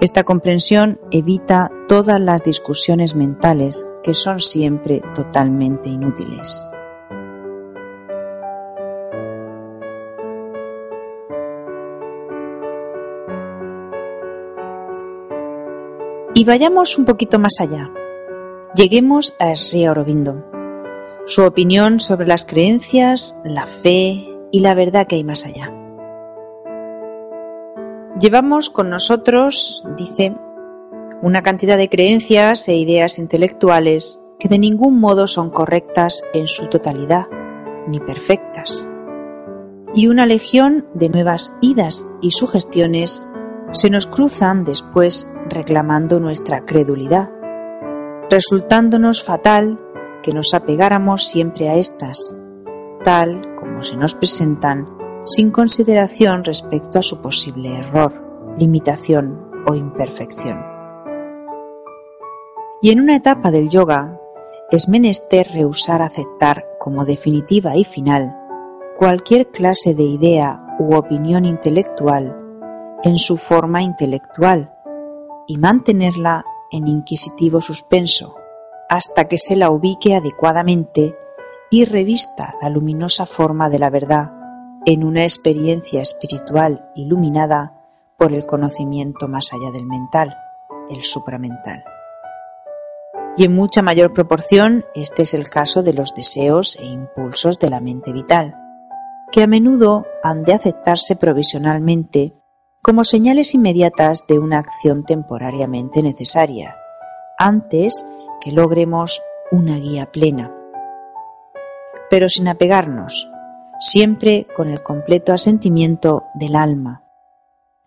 Esta 0.00 0.24
comprensión 0.24 0.98
evita 1.10 1.70
todas 1.88 2.20
las 2.20 2.42
discusiones 2.42 3.14
mentales 3.14 3.86
que 4.02 4.14
son 4.14 4.40
siempre 4.40 5.02
totalmente 5.14 5.90
inútiles. 5.90 6.66
Y 16.34 16.44
vayamos 16.44 16.96
un 16.96 17.04
poquito 17.04 17.38
más 17.38 17.60
allá. 17.60 17.90
Lleguemos 18.74 19.34
a 19.40 19.56
Sri 19.56 19.84
Aurobindo 19.84 20.50
su 21.26 21.42
opinión 21.42 22.00
sobre 22.00 22.26
las 22.26 22.44
creencias, 22.44 23.36
la 23.44 23.66
fe 23.66 24.26
y 24.50 24.60
la 24.60 24.74
verdad 24.74 25.06
que 25.06 25.16
hay 25.16 25.24
más 25.24 25.46
allá. 25.46 25.72
Llevamos 28.18 28.70
con 28.70 28.90
nosotros, 28.90 29.84
dice, 29.96 30.34
una 31.22 31.42
cantidad 31.42 31.76
de 31.76 31.88
creencias 31.88 32.66
e 32.68 32.74
ideas 32.74 33.18
intelectuales 33.18 34.20
que 34.38 34.48
de 34.48 34.58
ningún 34.58 34.98
modo 34.98 35.28
son 35.28 35.50
correctas 35.50 36.24
en 36.32 36.48
su 36.48 36.68
totalidad, 36.68 37.26
ni 37.86 38.00
perfectas. 38.00 38.88
Y 39.94 40.08
una 40.08 40.26
legión 40.26 40.86
de 40.94 41.08
nuevas 41.08 41.56
idas 41.60 42.06
y 42.22 42.32
sugestiones 42.32 43.22
se 43.72 43.90
nos 43.90 44.06
cruzan 44.06 44.64
después 44.64 45.30
reclamando 45.48 46.18
nuestra 46.18 46.64
credulidad, 46.64 47.30
resultándonos 48.30 49.24
fatal 49.24 49.78
que 50.22 50.32
nos 50.32 50.54
apegáramos 50.54 51.26
siempre 51.26 51.68
a 51.68 51.74
estas, 51.74 52.34
tal 53.02 53.56
como 53.56 53.82
se 53.82 53.96
nos 53.96 54.14
presentan, 54.14 54.88
sin 55.24 55.50
consideración 55.50 56.44
respecto 56.44 57.00
a 57.00 57.02
su 57.02 57.20
posible 57.20 57.74
error, 57.76 58.54
limitación 58.56 59.50
o 59.66 59.74
imperfección. 59.74 60.64
Y 62.80 62.92
en 62.92 63.00
una 63.00 63.16
etapa 63.16 63.50
del 63.50 63.68
yoga 63.68 64.18
es 64.70 64.88
menester 64.88 65.48
rehusar 65.52 66.00
aceptar 66.00 66.64
como 66.78 67.04
definitiva 67.04 67.76
y 67.76 67.84
final 67.84 68.36
cualquier 68.96 69.48
clase 69.50 69.94
de 69.94 70.04
idea 70.04 70.76
u 70.78 70.94
opinión 70.94 71.44
intelectual 71.44 72.36
en 73.02 73.18
su 73.18 73.36
forma 73.36 73.82
intelectual 73.82 74.72
y 75.48 75.58
mantenerla 75.58 76.44
en 76.70 76.88
inquisitivo 76.88 77.60
suspenso 77.60 78.36
hasta 78.88 79.28
que 79.28 79.38
se 79.38 79.56
la 79.56 79.70
ubique 79.70 80.14
adecuadamente 80.14 81.16
y 81.70 81.84
revista 81.84 82.56
la 82.60 82.68
luminosa 82.68 83.26
forma 83.26 83.70
de 83.70 83.78
la 83.78 83.90
verdad 83.90 84.32
en 84.86 85.04
una 85.04 85.22
experiencia 85.22 86.02
espiritual 86.02 86.90
iluminada 86.94 87.80
por 88.18 88.32
el 88.32 88.46
conocimiento 88.46 89.28
más 89.28 89.52
allá 89.52 89.70
del 89.70 89.86
mental, 89.86 90.36
el 90.90 91.02
supramental. 91.02 91.84
Y 93.36 93.44
en 93.44 93.54
mucha 93.54 93.82
mayor 93.82 94.12
proporción 94.12 94.84
este 94.94 95.22
es 95.22 95.34
el 95.34 95.48
caso 95.48 95.82
de 95.82 95.92
los 95.92 96.14
deseos 96.14 96.76
e 96.76 96.86
impulsos 96.86 97.58
de 97.58 97.70
la 97.70 97.80
mente 97.80 98.12
vital, 98.12 98.56
que 99.30 99.42
a 99.42 99.46
menudo 99.46 100.06
han 100.22 100.42
de 100.42 100.54
aceptarse 100.54 101.14
provisionalmente 101.14 102.39
como 102.90 103.04
señales 103.04 103.54
inmediatas 103.54 104.26
de 104.26 104.40
una 104.40 104.58
acción 104.58 105.04
temporariamente 105.04 106.02
necesaria, 106.02 106.74
antes 107.38 108.04
que 108.40 108.50
logremos 108.50 109.22
una 109.52 109.78
guía 109.78 110.10
plena. 110.10 110.52
Pero 112.10 112.28
sin 112.28 112.48
apegarnos, 112.48 113.30
siempre 113.78 114.48
con 114.56 114.68
el 114.68 114.82
completo 114.82 115.32
asentimiento 115.32 116.24
del 116.34 116.56
alma, 116.56 117.04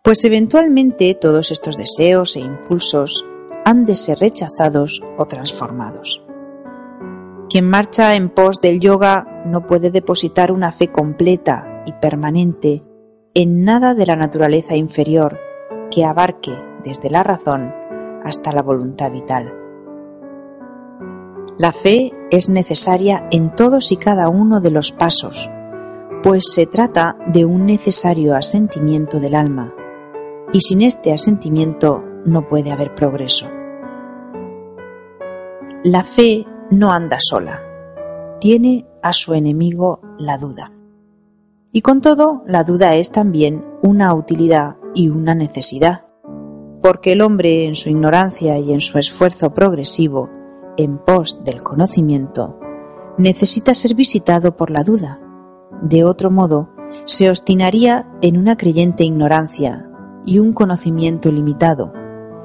pues 0.01 0.23
eventualmente 0.23 1.13
todos 1.15 1.51
estos 1.51 1.75
deseos 1.75 2.37
e 2.37 2.39
impulsos 2.39 3.25
han 3.65 3.85
de 3.85 3.97
ser 3.97 4.19
rechazados 4.19 5.03
o 5.17 5.25
transformados. 5.25 6.23
Quien 7.49 7.69
marcha 7.69 8.15
en 8.15 8.29
pos 8.29 8.61
del 8.61 8.79
yoga 8.79 9.43
no 9.45 9.67
puede 9.67 9.91
depositar 9.91 10.49
una 10.49 10.71
fe 10.71 10.93
completa 10.93 11.83
y 11.85 11.91
permanente 11.91 12.83
en 13.35 13.63
nada 13.63 13.95
de 13.95 14.05
la 14.05 14.15
naturaleza 14.15 14.75
inferior 14.75 15.39
que 15.89 16.05
abarque 16.05 16.55
desde 16.83 17.09
la 17.09 17.23
razón 17.23 17.73
hasta 18.23 18.51
la 18.51 18.61
voluntad 18.61 19.11
vital. 19.11 19.51
La 21.57 21.71
fe 21.71 22.11
es 22.29 22.49
necesaria 22.49 23.27
en 23.31 23.55
todos 23.55 23.91
y 23.91 23.97
cada 23.97 24.29
uno 24.29 24.61
de 24.61 24.71
los 24.71 24.91
pasos, 24.91 25.49
pues 26.21 26.45
se 26.51 26.67
trata 26.67 27.17
de 27.27 27.45
un 27.45 27.65
necesario 27.65 28.35
asentimiento 28.35 29.19
del 29.19 29.35
alma, 29.35 29.73
y 30.51 30.61
sin 30.61 30.81
este 30.81 31.11
asentimiento 31.11 32.03
no 32.25 32.47
puede 32.47 32.71
haber 32.71 32.93
progreso. 32.93 33.47
La 35.83 36.03
fe 36.03 36.45
no 36.69 36.91
anda 36.91 37.17
sola, 37.19 37.61
tiene 38.39 38.87
a 39.01 39.11
su 39.11 39.33
enemigo 39.33 39.99
la 40.17 40.37
duda. 40.37 40.71
Y 41.75 41.81
con 41.81 42.01
todo, 42.01 42.43
la 42.45 42.63
duda 42.63 42.93
es 42.93 43.11
también 43.11 43.65
una 43.81 44.13
utilidad 44.13 44.77
y 44.93 45.09
una 45.09 45.33
necesidad, 45.33 46.05
porque 46.83 47.13
el 47.13 47.21
hombre 47.21 47.65
en 47.65 47.73
su 47.73 47.89
ignorancia 47.89 48.59
y 48.59 48.71
en 48.71 48.79
su 48.79 48.99
esfuerzo 48.99 49.55
progresivo 49.55 50.29
en 50.77 50.99
pos 50.99 51.43
del 51.43 51.63
conocimiento 51.63 52.59
necesita 53.17 53.73
ser 53.73 53.95
visitado 53.95 54.55
por 54.55 54.69
la 54.69 54.83
duda. 54.83 55.19
De 55.81 56.03
otro 56.03 56.29
modo, 56.29 56.69
se 57.05 57.27
obstinaría 57.27 58.07
en 58.21 58.37
una 58.37 58.55
creyente 58.55 59.03
ignorancia 59.03 59.89
y 60.27 60.37
un 60.37 60.53
conocimiento 60.53 61.31
limitado, 61.31 61.91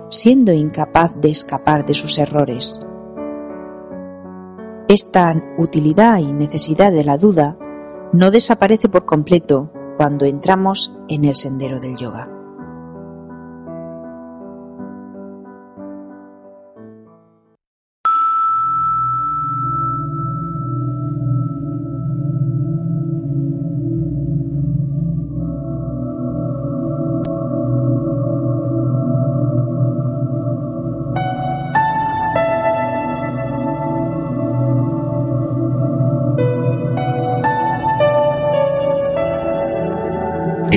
siendo 0.08 0.54
incapaz 0.54 1.14
de 1.20 1.28
escapar 1.28 1.84
de 1.84 1.92
sus 1.92 2.18
errores. 2.18 2.80
Esta 4.88 5.34
utilidad 5.58 6.16
y 6.16 6.32
necesidad 6.32 6.92
de 6.92 7.04
la 7.04 7.18
duda 7.18 7.58
no 8.12 8.31
desaparece 8.31 8.88
por 8.88 9.05
completo 9.05 9.71
cuando 9.97 10.25
entramos 10.25 10.92
en 11.09 11.25
el 11.25 11.35
sendero 11.35 11.81
del 11.81 11.97
yoga. 11.97 12.38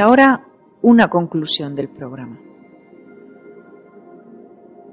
Ahora 0.00 0.46
una 0.82 1.08
conclusión 1.08 1.74
del 1.74 1.88
programa. 1.88 2.40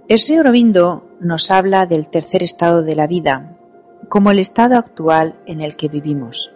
El 0.07 0.19
señor 0.19 0.47
Aurobindo 0.47 1.03
nos 1.19 1.49
habla 1.51 1.85
del 1.85 2.09
tercer 2.09 2.43
estado 2.43 2.83
de 2.83 2.95
la 2.95 3.07
vida 3.07 3.57
como 4.09 4.31
el 4.31 4.39
estado 4.39 4.77
actual 4.77 5.39
en 5.45 5.61
el 5.61 5.75
que 5.75 5.87
vivimos. 5.87 6.53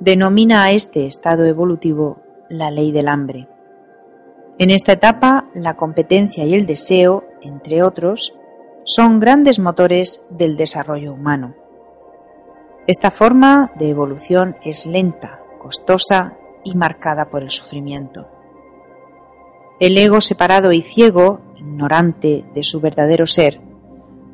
Denomina 0.00 0.64
a 0.64 0.72
este 0.72 1.06
estado 1.06 1.44
evolutivo 1.44 2.20
la 2.48 2.70
ley 2.70 2.90
del 2.90 3.08
hambre. 3.08 3.48
En 4.58 4.70
esta 4.70 4.92
etapa, 4.92 5.48
la 5.54 5.76
competencia 5.76 6.44
y 6.44 6.54
el 6.54 6.66
deseo, 6.66 7.24
entre 7.42 7.82
otros, 7.82 8.34
son 8.84 9.20
grandes 9.20 9.58
motores 9.58 10.24
del 10.30 10.56
desarrollo 10.56 11.12
humano. 11.12 11.54
Esta 12.86 13.12
forma 13.12 13.70
de 13.76 13.90
evolución 13.90 14.56
es 14.64 14.86
lenta, 14.86 15.40
costosa 15.60 16.36
y 16.64 16.74
marcada 16.74 17.30
por 17.30 17.42
el 17.42 17.50
sufrimiento. 17.50 18.26
El 19.80 19.98
ego 19.98 20.20
separado 20.20 20.72
y 20.72 20.82
ciego, 20.82 21.40
ignorante 21.56 22.44
de 22.54 22.62
su 22.62 22.80
verdadero 22.80 23.26
ser, 23.26 23.60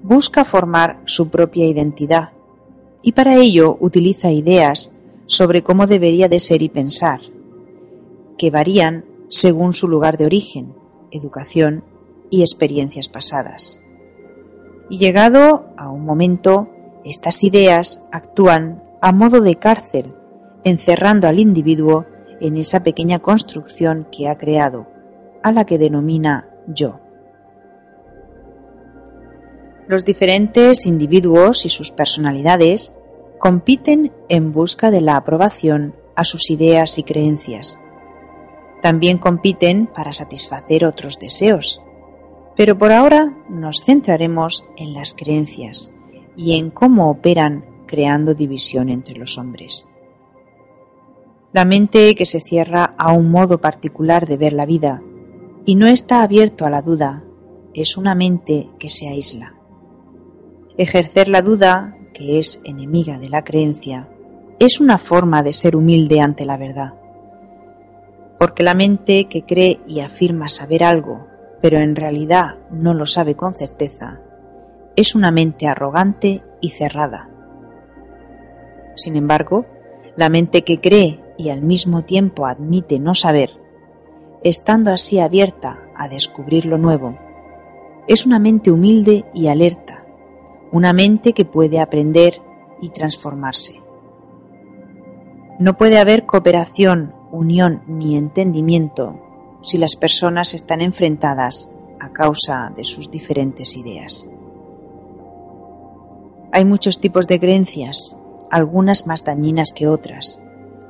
busca 0.02 0.44
formar 0.44 1.00
su 1.04 1.30
propia 1.30 1.66
identidad 1.66 2.30
y 3.02 3.12
para 3.12 3.36
ello 3.36 3.76
utiliza 3.80 4.30
ideas 4.30 4.92
sobre 5.26 5.62
cómo 5.62 5.86
debería 5.86 6.28
de 6.28 6.40
ser 6.40 6.62
y 6.62 6.68
pensar, 6.68 7.20
que 8.36 8.50
varían 8.50 9.04
según 9.28 9.72
su 9.72 9.88
lugar 9.88 10.16
de 10.16 10.26
origen, 10.26 10.74
educación 11.10 11.84
y 12.30 12.40
experiencias 12.40 13.08
pasadas. 13.08 13.80
Y 14.90 14.98
llegado 14.98 15.66
a 15.76 15.88
un 15.88 16.04
momento, 16.04 16.68
estas 17.04 17.44
ideas 17.44 18.02
actúan 18.10 18.82
a 19.00 19.12
modo 19.12 19.40
de 19.40 19.56
cárcel, 19.56 20.14
encerrando 20.64 21.28
al 21.28 21.40
individuo 21.40 22.06
en 22.40 22.56
esa 22.56 22.82
pequeña 22.82 23.18
construcción 23.18 24.06
que 24.10 24.28
ha 24.28 24.38
creado, 24.38 24.86
a 25.42 25.52
la 25.52 25.64
que 25.64 25.78
denomina 25.78 26.48
yo. 26.66 27.00
Los 29.86 30.04
diferentes 30.04 30.84
individuos 30.84 31.64
y 31.64 31.70
sus 31.70 31.90
personalidades 31.90 32.98
compiten 33.38 34.12
en 34.28 34.52
busca 34.52 34.90
de 34.90 35.00
la 35.00 35.16
aprobación 35.16 35.94
a 36.14 36.24
sus 36.24 36.50
ideas 36.50 36.98
y 36.98 37.04
creencias. 37.04 37.80
También 38.82 39.18
compiten 39.18 39.86
para 39.86 40.12
satisfacer 40.12 40.84
otros 40.84 41.18
deseos. 41.18 41.80
Pero 42.54 42.76
por 42.76 42.92
ahora 42.92 43.36
nos 43.48 43.82
centraremos 43.84 44.64
en 44.76 44.92
las 44.92 45.14
creencias 45.14 45.92
y 46.36 46.58
en 46.58 46.70
cómo 46.70 47.08
operan 47.08 47.64
creando 47.86 48.34
división 48.34 48.88
entre 48.88 49.16
los 49.16 49.38
hombres. 49.38 49.88
La 51.50 51.64
mente 51.64 52.14
que 52.14 52.26
se 52.26 52.40
cierra 52.40 52.92
a 52.98 53.12
un 53.12 53.30
modo 53.30 53.58
particular 53.58 54.26
de 54.26 54.36
ver 54.36 54.52
la 54.52 54.66
vida 54.66 55.02
y 55.64 55.76
no 55.76 55.86
está 55.86 56.20
abierto 56.20 56.66
a 56.66 56.70
la 56.70 56.82
duda 56.82 57.24
es 57.72 57.96
una 57.96 58.14
mente 58.14 58.68
que 58.78 58.90
se 58.90 59.08
aísla. 59.08 59.54
Ejercer 60.76 61.26
la 61.28 61.40
duda, 61.40 61.96
que 62.12 62.38
es 62.38 62.60
enemiga 62.64 63.18
de 63.18 63.30
la 63.30 63.44
creencia, 63.44 64.10
es 64.58 64.78
una 64.78 64.98
forma 64.98 65.42
de 65.42 65.54
ser 65.54 65.74
humilde 65.74 66.20
ante 66.20 66.44
la 66.44 66.58
verdad. 66.58 66.94
Porque 68.38 68.62
la 68.62 68.74
mente 68.74 69.24
que 69.24 69.44
cree 69.44 69.80
y 69.88 70.00
afirma 70.00 70.48
saber 70.48 70.84
algo, 70.84 71.26
pero 71.62 71.78
en 71.78 71.96
realidad 71.96 72.58
no 72.70 72.92
lo 72.92 73.06
sabe 73.06 73.36
con 73.36 73.54
certeza, 73.54 74.20
es 74.96 75.14
una 75.14 75.30
mente 75.30 75.66
arrogante 75.66 76.42
y 76.60 76.70
cerrada. 76.70 77.30
Sin 78.96 79.16
embargo, 79.16 79.64
la 80.14 80.28
mente 80.28 80.62
que 80.62 80.80
cree 80.80 81.20
y 81.38 81.48
al 81.48 81.62
mismo 81.62 82.02
tiempo 82.02 82.44
admite 82.44 82.98
no 82.98 83.14
saber, 83.14 83.58
estando 84.44 84.92
así 84.92 85.20
abierta 85.20 85.88
a 85.96 86.08
descubrir 86.08 86.66
lo 86.66 86.76
nuevo, 86.76 87.16
es 88.08 88.26
una 88.26 88.38
mente 88.38 88.70
humilde 88.70 89.24
y 89.32 89.46
alerta, 89.46 90.04
una 90.72 90.92
mente 90.92 91.32
que 91.32 91.44
puede 91.44 91.80
aprender 91.80 92.42
y 92.80 92.90
transformarse. 92.90 93.80
No 95.58 95.76
puede 95.76 95.98
haber 95.98 96.26
cooperación, 96.26 97.14
unión 97.30 97.82
ni 97.86 98.16
entendimiento 98.16 99.20
si 99.62 99.78
las 99.78 99.96
personas 99.96 100.54
están 100.54 100.80
enfrentadas 100.80 101.70
a 102.00 102.12
causa 102.12 102.72
de 102.74 102.84
sus 102.84 103.10
diferentes 103.10 103.76
ideas. 103.76 104.28
Hay 106.52 106.64
muchos 106.64 107.00
tipos 107.00 107.26
de 107.26 107.38
creencias, 107.38 108.16
algunas 108.50 109.06
más 109.06 109.24
dañinas 109.24 109.72
que 109.72 109.86
otras, 109.86 110.40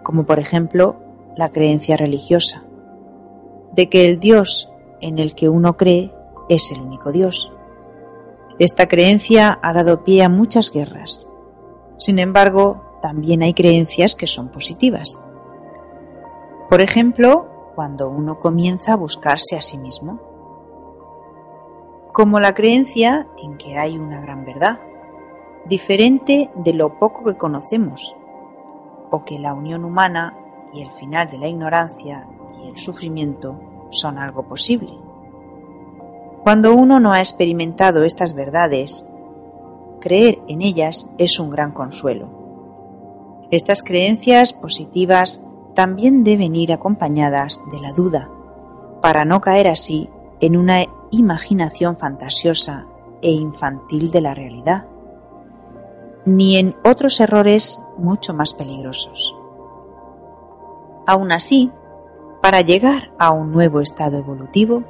como 0.09 0.25
por 0.25 0.39
ejemplo 0.39 0.97
la 1.37 1.51
creencia 1.51 1.95
religiosa, 1.99 2.65
de 3.73 3.91
que 3.91 4.09
el 4.09 4.19
Dios 4.19 4.73
en 5.03 5.19
el 5.19 5.35
que 5.35 5.51
uno 5.51 5.77
cree 5.77 6.15
es 6.49 6.73
el 6.73 6.81
único 6.81 7.13
Dios. 7.13 7.53
Esta 8.59 8.89
creencia 8.89 9.59
ha 9.61 9.75
dado 9.75 10.05
pie 10.05 10.23
a 10.23 10.31
muchas 10.31 10.73
guerras. 10.73 11.31
Sin 11.99 12.19
embargo, 12.19 12.99
también 13.03 13.43
hay 13.43 13.53
creencias 13.53 14.15
que 14.15 14.27
son 14.27 14.49
positivas. 14.49 15.21
Por 16.71 16.81
ejemplo, 16.81 17.47
cuando 17.75 18.09
uno 18.09 18.41
comienza 18.41 18.95
a 18.95 18.97
buscarse 18.97 19.57
a 19.57 19.61
sí 19.61 19.77
mismo. 19.77 20.21
Como 22.15 22.41
la 22.41 22.55
creencia 22.55 23.29
en 23.43 23.59
que 23.59 23.77
hay 23.77 23.99
una 23.99 24.23
gran 24.23 24.47
verdad, 24.47 24.81
diferente 25.67 26.51
de 26.55 26.73
lo 26.73 26.99
poco 26.99 27.25
que 27.25 27.37
conocemos 27.37 28.17
o 29.11 29.25
que 29.25 29.39
la 29.39 29.55
unión 29.55 29.85
humana 29.85 30.35
y 30.73 30.83
el 30.83 30.93
final 30.93 31.29
de 31.29 31.39
la 31.39 31.49
ignorancia 31.49 32.27
y 32.63 32.69
el 32.69 32.77
sufrimiento 32.77 33.61
son 33.91 34.19
algo 34.19 34.45
posible. 34.45 34.93
Cuando 36.43 36.75
uno 36.75 37.01
no 37.01 37.13
ha 37.13 37.21
experimentado 37.21 38.05
estas 38.05 38.35
verdades, 38.35 39.07
creer 40.01 40.39
en 40.49 40.63
ellas 40.63 41.11
es 41.19 41.41
un 41.41 41.51
gran 41.51 41.73
consuelo. 41.73 42.29
Estas 43.51 43.83
creencias 43.83 44.53
positivas 44.53 45.43
también 45.75 46.25
deben 46.25 46.55
ir 46.55 46.73
acompañadas 46.73 47.63
de 47.71 47.81
la 47.81 47.93
duda, 47.93 48.31
para 49.01 49.25
no 49.25 49.41
caer 49.41 49.69
así 49.69 50.11
en 50.41 50.57
una 50.57 50.85
imaginación 51.11 51.97
fantasiosa 51.97 52.87
e 53.23 53.31
infantil 53.31 54.11
de 54.11 54.21
la 54.21 54.35
realidad 54.35 54.87
ni 56.29 56.59
en 56.59 56.77
otros 56.85 57.21
errores 57.21 57.81
mucho 57.97 58.35
más 58.35 58.55
peligrosos. 58.55 59.35
Aún 61.07 61.33
así, 61.33 61.71
para 62.43 62.61
llegar 62.61 63.11
a 63.19 63.31
un 63.31 63.51
nuevo 63.51 63.81
estado 63.81 64.19
evolutivo, 64.19 64.85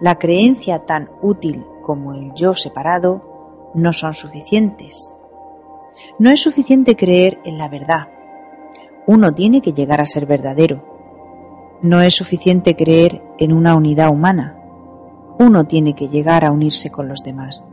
la 0.00 0.16
creencia 0.16 0.80
tan 0.80 1.10
útil 1.20 1.66
como 1.82 2.14
el 2.14 2.32
yo 2.34 2.54
separado 2.54 3.70
no 3.74 3.92
son 3.92 4.14
suficientes. 4.14 5.16
No 6.18 6.30
es 6.30 6.40
suficiente 6.40 6.96
creer 6.96 7.40
en 7.44 7.58
la 7.58 7.68
verdad. 7.68 8.08
Uno 9.06 9.34
tiene 9.34 9.60
que 9.60 9.72
llegar 9.72 10.00
a 10.00 10.06
ser 10.06 10.26
verdadero. 10.26 11.78
No 11.82 12.00
es 12.00 12.14
suficiente 12.14 12.76
creer 12.76 13.22
en 13.38 13.52
una 13.52 13.74
unidad 13.74 14.10
humana. 14.10 14.56
Uno 15.38 15.64
tiene 15.64 15.94
que 15.94 16.08
llegar 16.08 16.44
a 16.44 16.52
unirse 16.52 16.90
con 16.90 17.08
los 17.08 17.22
demás. 17.22 17.64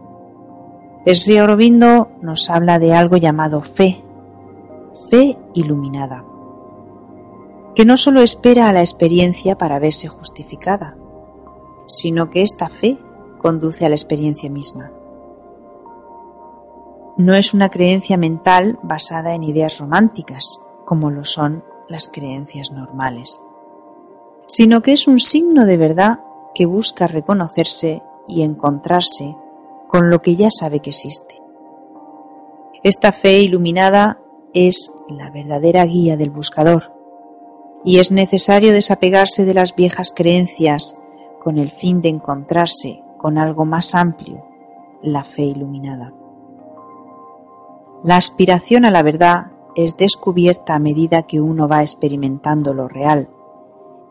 El 1.04 1.16
Sri 1.16 1.38
Aurobindo 1.38 2.12
nos 2.22 2.48
habla 2.52 2.78
de 2.78 2.94
algo 2.94 3.18
llamado 3.18 3.62
fe, 3.62 4.04
fe 5.10 5.36
iluminada, 5.56 6.24
que 7.74 7.86
no 7.86 7.98
solo 7.98 8.22
espera 8.22 8.70
a 8.70 8.74
la 8.74 8.82
experiencia 8.82 9.58
para 9.58 9.80
verse 9.80 10.08
justificada, 10.08 10.96
sino 11.88 12.30
que 12.30 12.44
esta 12.44 12.70
fe 12.70 13.00
conduce 13.42 13.84
a 13.84 13.90
la 13.90 13.96
experiencia 13.96 14.48
misma. 14.52 14.92
No 17.18 17.34
es 17.34 17.56
una 17.56 17.70
creencia 17.70 18.18
mental 18.18 18.78
basada 18.84 19.34
en 19.34 19.44
ideas 19.44 19.80
románticas, 19.80 20.62
como 20.86 21.10
lo 21.10 21.24
son 21.24 21.64
las 21.90 22.10
creencias 22.10 22.72
normales, 22.72 23.42
sino 24.46 24.84
que 24.84 24.92
es 24.92 25.08
un 25.08 25.20
signo 25.20 25.66
de 25.66 25.78
verdad 25.78 26.20
que 26.54 26.68
busca 26.68 27.08
reconocerse 27.08 28.04
y 28.28 28.44
encontrarse 28.44 29.36
con 29.92 30.10
lo 30.10 30.22
que 30.22 30.38
ya 30.38 30.50
sabe 30.50 30.80
que 30.80 30.92
existe. 30.92 31.36
Esta 32.82 33.12
fe 33.12 33.42
iluminada 33.42 34.22
es 34.54 34.92
la 35.10 35.30
verdadera 35.30 35.86
guía 35.86 36.16
del 36.16 36.30
buscador 36.30 36.94
y 37.84 38.00
es 38.00 38.12
necesario 38.12 38.72
desapegarse 38.72 39.44
de 39.44 39.54
las 39.54 39.76
viejas 39.76 40.14
creencias 40.16 40.98
con 41.42 41.58
el 41.58 41.72
fin 41.72 42.02
de 42.02 42.10
encontrarse 42.10 43.04
con 43.18 43.38
algo 43.38 43.66
más 43.66 43.94
amplio, 43.94 44.46
la 45.02 45.24
fe 45.24 45.44
iluminada. 45.44 46.14
La 48.04 48.16
aspiración 48.16 48.86
a 48.86 48.92
la 48.92 49.04
verdad 49.04 49.52
es 49.76 49.98
descubierta 49.98 50.76
a 50.76 50.80
medida 50.80 51.24
que 51.24 51.42
uno 51.42 51.68
va 51.68 51.82
experimentando 51.82 52.74
lo 52.74 52.88
real, 52.88 53.30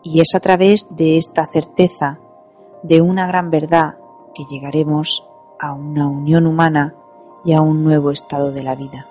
y 0.03 0.21
es 0.21 0.35
a 0.35 0.39
través 0.39 0.95
de 0.95 1.17
esta 1.17 1.45
certeza 1.45 2.19
de 2.83 3.01
una 3.01 3.27
gran 3.27 3.49
verdad 3.49 3.97
que 4.33 4.45
llegaremos 4.45 5.30
a 5.61 5.73
una 5.73 6.07
unión 6.07 6.47
humana 6.47 6.95
y 7.45 7.53
a 7.53 7.61
un 7.61 7.83
nuevo 7.83 8.09
estado 8.09 8.51
de 8.51 8.63
la 8.63 8.75
vida. 8.75 9.10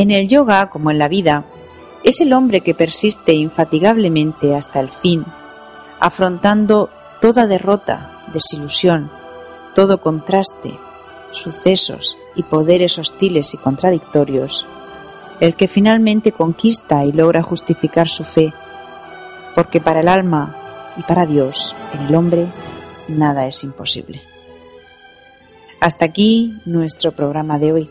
En 0.00 0.10
el 0.10 0.28
yoga, 0.28 0.70
como 0.70 0.90
en 0.90 0.98
la 0.98 1.08
vida, 1.08 1.44
es 2.04 2.22
el 2.22 2.32
hombre 2.32 2.62
que 2.62 2.72
persiste 2.72 3.34
infatigablemente 3.34 4.56
hasta 4.56 4.80
el 4.80 4.88
fin, 4.88 5.26
afrontando 6.00 6.88
toda 7.20 7.46
derrota, 7.46 8.24
desilusión, 8.32 9.12
todo 9.74 10.00
contraste, 10.00 10.80
sucesos 11.32 12.16
y 12.34 12.44
poderes 12.44 12.98
hostiles 12.98 13.52
y 13.52 13.58
contradictorios, 13.58 14.66
el 15.38 15.54
que 15.54 15.68
finalmente 15.68 16.32
conquista 16.32 17.04
y 17.04 17.12
logra 17.12 17.42
justificar 17.42 18.08
su 18.08 18.24
fe, 18.24 18.54
porque 19.54 19.82
para 19.82 20.00
el 20.00 20.08
alma 20.08 20.94
y 20.96 21.02
para 21.02 21.26
Dios, 21.26 21.76
en 21.92 22.06
el 22.06 22.14
hombre, 22.14 22.46
nada 23.06 23.46
es 23.46 23.62
imposible. 23.64 24.22
Hasta 25.78 26.06
aquí 26.06 26.54
nuestro 26.64 27.12
programa 27.12 27.58
de 27.58 27.72
hoy. 27.74 27.90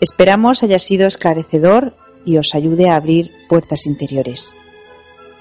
Esperamos 0.00 0.62
haya 0.62 0.78
sido 0.78 1.06
esclarecedor 1.06 1.94
y 2.24 2.38
os 2.38 2.54
ayude 2.54 2.88
a 2.88 2.96
abrir 2.96 3.32
puertas 3.48 3.86
interiores. 3.86 4.54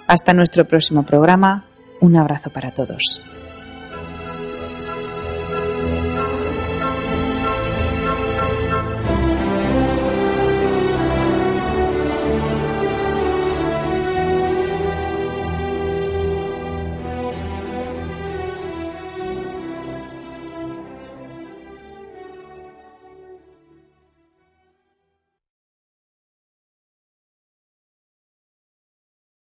Hasta 0.07 0.33
nuestro 0.33 0.67
próximo 0.67 1.05
programa. 1.05 1.65
Un 1.99 2.15
abrazo 2.15 2.49
para 2.49 2.73
todos. 2.73 3.21